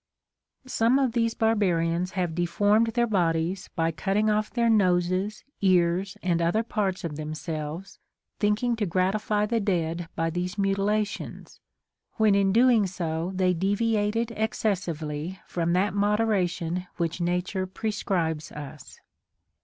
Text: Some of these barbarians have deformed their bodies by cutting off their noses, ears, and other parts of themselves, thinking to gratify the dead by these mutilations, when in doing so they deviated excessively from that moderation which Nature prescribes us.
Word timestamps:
Some 0.65 0.97
of 0.97 1.11
these 1.11 1.35
barbarians 1.35 2.13
have 2.13 2.33
deformed 2.33 2.87
their 2.95 3.05
bodies 3.05 3.69
by 3.75 3.91
cutting 3.91 4.31
off 4.31 4.49
their 4.49 4.67
noses, 4.67 5.43
ears, 5.61 6.17
and 6.23 6.41
other 6.41 6.63
parts 6.63 7.03
of 7.03 7.17
themselves, 7.17 7.99
thinking 8.39 8.75
to 8.77 8.87
gratify 8.87 9.45
the 9.45 9.59
dead 9.59 10.09
by 10.15 10.31
these 10.31 10.57
mutilations, 10.57 11.59
when 12.13 12.33
in 12.33 12.51
doing 12.51 12.87
so 12.87 13.31
they 13.35 13.53
deviated 13.53 14.31
excessively 14.31 15.39
from 15.45 15.73
that 15.73 15.93
moderation 15.93 16.87
which 16.97 17.21
Nature 17.21 17.67
prescribes 17.67 18.51
us. 18.53 18.99